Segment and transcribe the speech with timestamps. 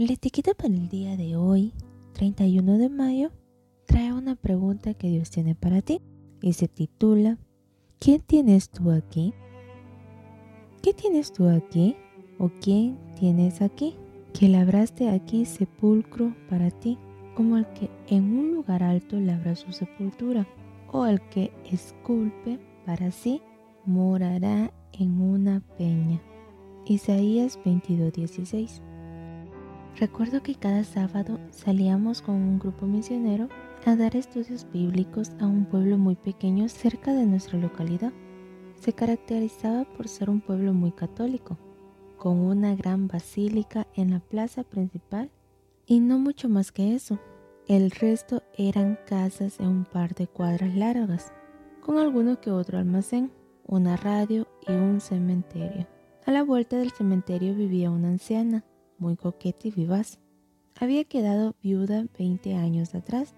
[0.00, 1.74] La etiqueta para el día de hoy,
[2.14, 3.32] 31 de mayo,
[3.84, 6.00] trae una pregunta que Dios tiene para ti
[6.40, 7.36] y se titula
[7.98, 9.34] ¿Quién tienes tú aquí?
[10.82, 11.96] ¿Qué tienes tú aquí?
[12.38, 13.94] ¿O quién tienes aquí?
[14.32, 16.96] Que labraste aquí sepulcro para ti,
[17.34, 20.48] como el que en un lugar alto labra su sepultura,
[20.90, 23.42] o el que esculpe para sí
[23.84, 26.22] morará en una peña.
[26.86, 28.80] Isaías 22:16
[29.98, 33.48] Recuerdo que cada sábado salíamos con un grupo misionero
[33.84, 38.12] a dar estudios bíblicos a un pueblo muy pequeño cerca de nuestra localidad.
[38.76, 41.58] Se caracterizaba por ser un pueblo muy católico,
[42.16, 45.30] con una gran basílica en la plaza principal
[45.86, 47.18] y no mucho más que eso.
[47.66, 51.32] El resto eran casas en un par de cuadras largas,
[51.80, 53.32] con alguno que otro almacén,
[53.66, 55.86] una radio y un cementerio.
[56.26, 58.64] A la vuelta del cementerio vivía una anciana,
[59.00, 60.20] muy coqueta y vivaz.
[60.78, 63.34] Había quedado viuda 20 años atrás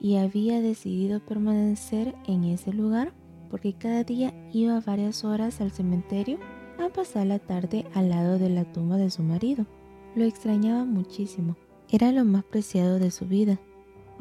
[0.00, 3.12] y había decidido permanecer en ese lugar
[3.50, 6.38] porque cada día iba varias horas al cementerio
[6.78, 9.66] a pasar la tarde al lado de la tumba de su marido.
[10.14, 11.56] Lo extrañaba muchísimo.
[11.90, 13.58] Era lo más preciado de su vida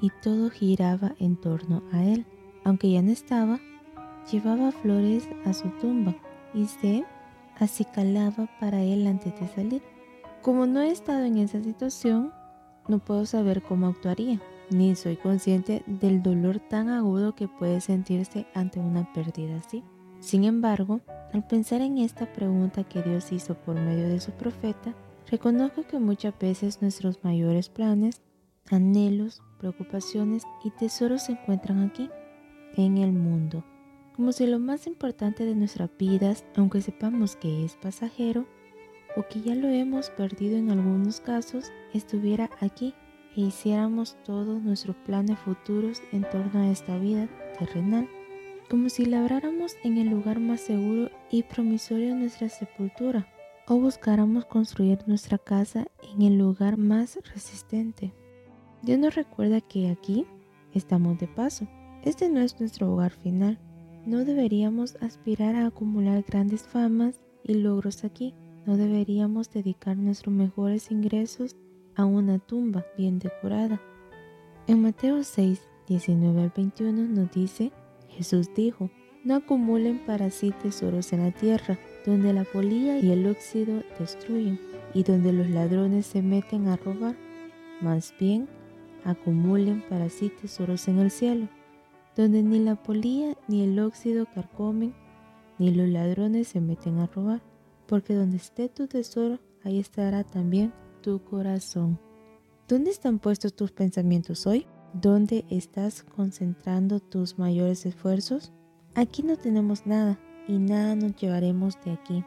[0.01, 2.25] y todo giraba en torno a él.
[2.63, 3.59] Aunque ya no estaba,
[4.31, 6.15] llevaba flores a su tumba
[6.53, 7.05] y se
[7.57, 9.96] acicalaba para él antes de salir.
[10.41, 12.31] Como no he estado en esa situación,
[12.87, 18.47] no puedo saber cómo actuaría, ni soy consciente del dolor tan agudo que puede sentirse
[18.53, 19.83] ante una pérdida así.
[20.19, 21.01] Sin embargo,
[21.33, 24.93] al pensar en esta pregunta que Dios hizo por medio de su profeta,
[25.29, 28.21] reconozco que muchas veces nuestros mayores planes,
[28.69, 32.09] anhelos, preocupaciones y tesoros se encuentran aquí,
[32.75, 33.63] en el mundo,
[34.15, 38.45] como si lo más importante de nuestras vidas, aunque sepamos que es pasajero,
[39.17, 42.93] o que ya lo hemos perdido en algunos casos, estuviera aquí
[43.35, 47.27] e hiciéramos todos nuestros planes futuros en torno a esta vida
[47.57, 48.07] terrenal,
[48.69, 53.27] como si labráramos en el lugar más seguro y promisorio nuestra sepultura,
[53.67, 58.13] o buscáramos construir nuestra casa en el lugar más resistente.
[58.83, 60.25] Dios nos recuerda que aquí
[60.73, 61.67] estamos de paso.
[62.03, 63.57] Este no es nuestro hogar final.
[64.05, 68.33] No deberíamos aspirar a acumular grandes famas y logros aquí
[68.67, 71.55] no deberíamos dedicar nuestros mejores ingresos
[71.95, 73.81] a una tumba bien decorada.
[74.67, 77.71] En Mateo 6, 19 al 21 nos dice,
[78.09, 78.91] Jesús dijo,
[79.23, 84.59] no acumulen para sí tesoros en la tierra, donde la polilla y el óxido destruyen,
[84.93, 87.15] y donde los ladrones se meten a robar.
[87.79, 88.49] Más bien,
[89.05, 91.47] acumulen para sí tesoros en el cielo,
[92.17, 94.93] donde ni la polilla ni el óxido carcomen,
[95.57, 97.46] ni los ladrones se meten a robar
[97.87, 101.99] porque donde esté tu tesoro, ahí estará también tu corazón.
[102.67, 104.67] ¿Dónde están puestos tus pensamientos hoy?
[104.93, 108.51] ¿Dónde estás concentrando tus mayores esfuerzos?
[108.95, 112.23] Aquí no tenemos nada y nada nos llevaremos de aquí.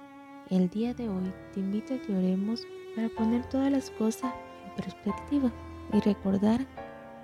[0.49, 2.63] El día de hoy te invito a que oremos
[2.97, 4.33] para poner todas las cosas
[4.67, 5.53] en perspectiva
[5.93, 6.67] y recordar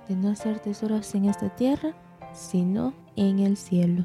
[0.08, 1.94] de no hacer tesoros en esta tierra,
[2.32, 4.04] sino en el cielo.